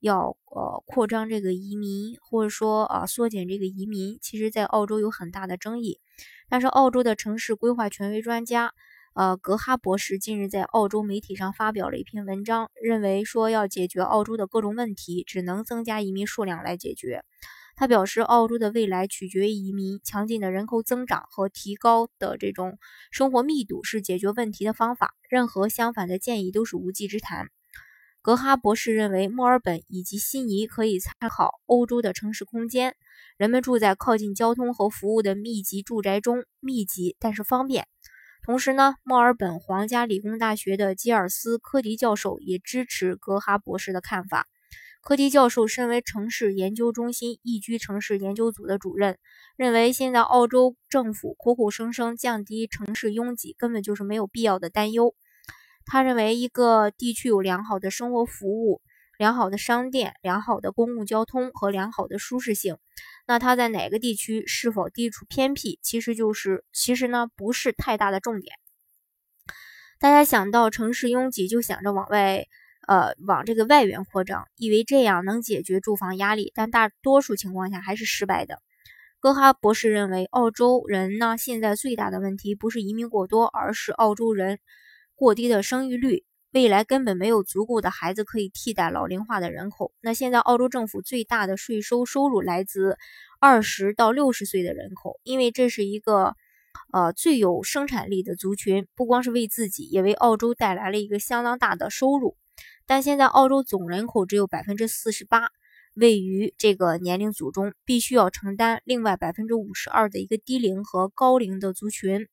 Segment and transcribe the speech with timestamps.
[0.00, 6.00] 要呃扩张这个移民，或者说啊缩减这个移民，其实，在澳洲有很大的争议。
[6.48, 8.72] 但是，澳洲的城市规划权威专家
[9.14, 17.22] 呃格哈博士近日在澳洲媒体上发表了一篇文章，认为说要解决澳洲的各种问题，只能增加移民数量来解决。
[17.76, 22.78] 他表示，澳洲的未来取决于移民，强劲的人口增长和提高的这种
[23.10, 25.14] 生活密度是解决问题的方法。
[25.28, 27.48] 任何相反的建议都是无稽之谈。
[28.22, 32.94] 格哈博士认为，墨尔本以及悉尼可以参考欧洲的城市空间。
[33.38, 37.86] 人们住在靠近交通和服务的密集住宅中，密集但是方便。
[38.42, 44.46] 同时呢，墨尔本皇家理工大学的吉尔斯科迪教授也支持格哈博士的看法。
[45.00, 49.16] 科迪教授身为城市研究中心宜居城市研究组的主任，
[49.56, 55.14] 认为现在澳洲政府口口声声降低城市拥挤，根本就是没有必要的担忧。
[55.84, 58.80] 他认为，一个地区有良好的生活服务、
[59.18, 62.78] 良好的商店、良好的公共交通和良好的舒适性，
[63.26, 68.54] 那它在哪个地区是否地处偏僻，其实就是其实呢不是太大的重点。
[69.98, 72.46] 大家想到城市拥挤，就想着往外，
[72.86, 78.62] 呃，往这个外缘扩张，以为这样能解决住房压力，但大多数情况下还是失败的。
[79.18, 84.58] 戈哈博士认为，澳洲人呢现在最大的问题不是移民过多，而是澳洲人。
[85.20, 89.92] 过低的生育率，未来根本没有足够的孩子可以替代老龄化的人口。
[90.00, 92.96] 那现在澳洲政府最大的税收收入来自
[93.38, 96.36] 二十到六十岁的人口，因为这是一个
[96.94, 102.38] 呃最有生产力的族群，不光是为自己，也为澳洲带来了一个相当大的收入。
[102.86, 105.50] 但现在澳洲总人口只有百分之四十八
[105.92, 112.26] 位于这个年龄组中，必须要承担另外百分之五十二的一个低龄和高龄的族群。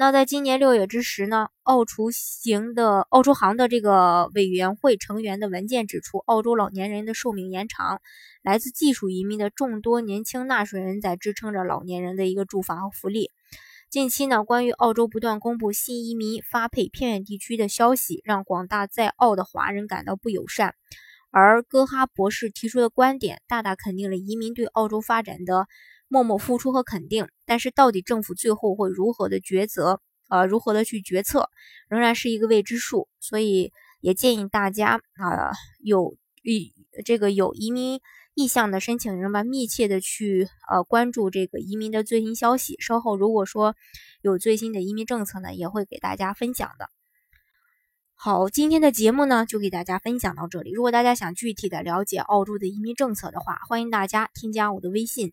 [0.00, 8.00] 那在今年六月之时呢，澳厨行的澳洲行的这个委员会成员的文件指出，澳洲老年人的寿命延长，
[8.44, 13.32] 来自技术移民的众多年轻纳税人在支撑着老年人的一个住房和福利。
[13.90, 20.76] 近期呢，关于澳洲不断公布新移民发配偏远地区的消息，让广大在澳的华人感到不友善。
[21.32, 25.66] 而戈哈博士提出的观点，大大肯定了移民对澳洲发展的。
[26.08, 30.00] 默默付出和肯定，但是到底政府最后会如何的抉择？
[30.28, 31.48] 呃，如何的去决策，
[31.88, 33.08] 仍然是一个未知数。
[33.18, 35.52] 所以也建议大家啊，
[35.82, 36.74] 有移
[37.04, 38.00] 这个有移民
[38.34, 42.76] 意向的申请人吧，密切的去呃关注这个移民的最新消息。
[42.78, 43.74] 稍后如果说
[44.20, 46.90] 有最新的移民政策呢，也会给大家分享的。
[48.14, 50.72] 好，今天的节目呢就给大家分享到这里。
[50.72, 55.32] 如果大家想具体的了解澳洲的移民政策的话，欢迎大家添加我的微信。